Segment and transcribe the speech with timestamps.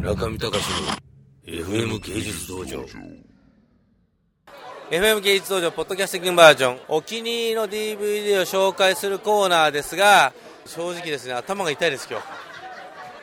[0.00, 0.64] 中見隆
[1.46, 2.86] の FM 芸術道場。
[4.90, 10.32] FM 芸術道場ポッドキャスティングバージョンお気に入りの DVD を紹介するコーナーですが
[10.64, 12.26] 正直ですね頭が痛いです今日。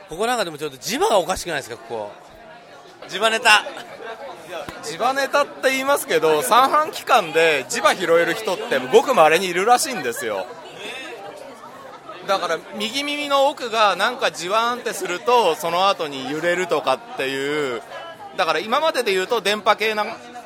[0.08, 2.12] ここなんかでもちょっと磁場がおかしくないですかここ。
[3.08, 3.64] 磁場ネタ。
[4.84, 10.46] 地場ネタって言いますけど三半規管で磁場拾える人ってごく稀にいるらしいんですよ
[12.28, 17.80] だから右耳の奥がなんかじわーんってするとその後に揺れるとかっていう
[18.36, 20.04] だから今までで言うと電波系な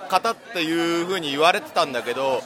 [0.08, 2.40] 方っていう風に言われてたんだけど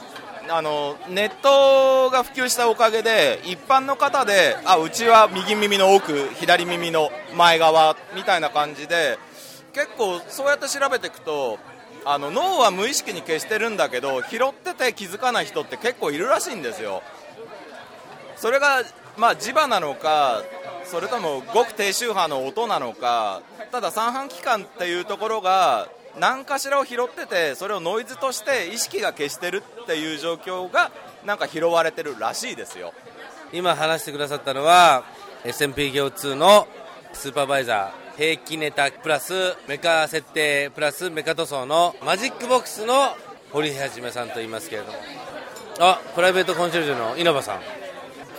[0.49, 9.19] あのネットが普及したおかげで一般の方であうちは右耳の奥左耳の前側みたいな感じで
[9.71, 11.59] 結構そうやって調べていくと
[12.05, 17.03] あの脳は無意識に消してるんだけど拾ってて気づかない人って結構いるらしいんですよ。
[18.37, 18.83] それが
[19.17, 20.43] まあ磁場なのか
[20.85, 30.91] それともごく低周波の音なのかただ三半規管っていうところが何かしらを拾っててそれをノイズとして意識が消してるっていう状況が
[31.25, 32.93] なんか拾われてるらしいですよ。
[33.53, 35.03] 今話してくださったのは
[35.43, 36.67] SMP 共通の
[37.13, 43.15] スーパーバイザー平気ネタプラスメカ設定プラスメカ塗装のマジックボックスの
[43.51, 44.97] 堀はじめさんと言いますけれども。
[45.79, 47.86] あプライベートコンシェルジュの稲葉さん。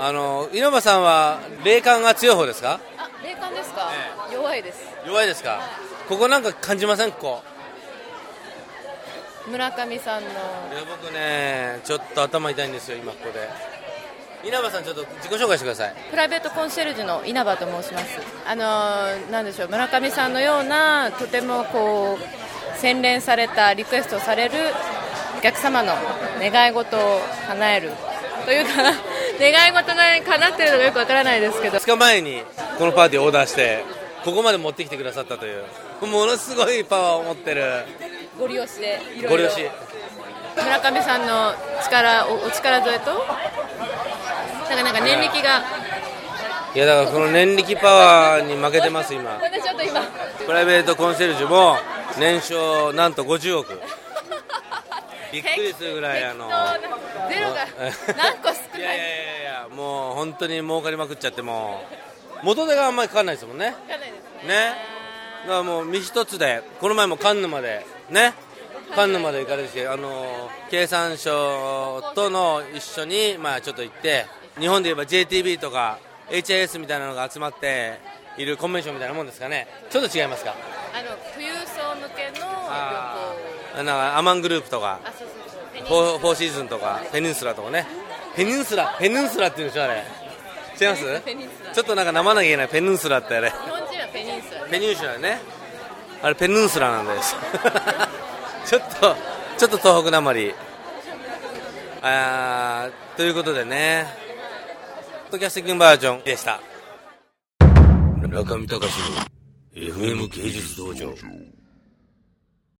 [0.01, 2.79] あの稲葉さんは霊感が強い方ですか？
[2.97, 3.91] あ、霊感ですか、
[4.33, 4.79] 弱いです。
[5.05, 5.61] 弱いですか？
[6.09, 7.11] ここなんか感じません？
[7.11, 7.43] ここ。
[9.51, 10.31] 村上さんの。
[10.31, 10.39] いや
[10.89, 13.49] 僕ねちょっと頭痛いんですよ今ここで。
[14.49, 15.95] 稲葉さんちょっと自己紹介してください。
[16.11, 18.21] プライベートコンシェルジュの稲葉と申します。
[18.47, 24.55] あのーなんでしょう村上さんのようなとてもこう洗練されたリクエストされる
[25.37, 25.95] お客様の
[26.39, 27.91] 願い事を叶える
[28.45, 28.85] というか
[29.41, 31.79] 願い事が叶ってるのかよくわからないですけど。
[31.79, 32.43] 2日前に
[32.79, 33.85] このパーティーをオーダーして
[34.25, 35.65] ここまで持ってきてくださったという
[36.07, 37.85] ものすごいパワーを持ってる。
[38.39, 39.49] ご利用しでいろいろ
[40.57, 41.53] 村上さんの
[41.85, 43.11] 力おお力添えと
[44.75, 45.63] なんかなんか念力が。
[46.75, 49.31] いやだからこの念力パワーに負けてます今。
[49.41, 50.03] 私ちょっと今。
[50.47, 51.77] プライベートコンシェルジュも
[52.19, 53.81] 年商なんと50億。
[55.33, 56.49] びっくりするぐらいあの
[57.29, 57.67] ゼロが
[58.17, 58.49] 何個
[60.19, 61.83] 本当に儲かりまくっちゃっても
[62.43, 62.47] う。
[62.47, 63.73] 元手があんまりかかんないですもんね。
[63.73, 64.07] かないで
[64.43, 64.49] すね。
[64.49, 64.75] ね。
[65.45, 68.35] だからもう身一つでこの前もカンヌまでね。
[68.95, 74.27] カンヌまで行かれてきてあの経産省との一緒にまあちょっと行って
[74.59, 75.99] 日本で言えば JTB とか
[76.31, 77.99] HIS みたいなのが集まって
[78.39, 79.69] いるコンベンションみたいなもんですかね。
[79.91, 80.55] ちょっと違いますか？
[80.95, 83.35] あの富裕層向けのあ
[83.77, 85.01] なんかアマングループとか
[85.87, 87.87] フォーシーズンとかペニンスラとかね
[88.39, 90.05] ペニンスラペニンスラっていうんでしょあれ。
[90.81, 91.21] 違います？
[91.25, 91.73] ペニンスラ。
[91.73, 93.51] ちょっとなんか生なきゃいけないペニンスラってあれ。
[93.51, 94.61] 日本人はペニンスラ。
[94.71, 95.41] ペニンシュラね。
[96.23, 97.35] あれペニンスラなんです。
[98.67, 99.17] ちょっと
[99.59, 100.55] ちょっと東北なまり。
[102.01, 104.07] あーということでね。
[105.25, 106.61] ポッドキャスティングバージョンでした。
[108.29, 109.17] 中見隆の
[109.75, 111.13] FM 芸術道場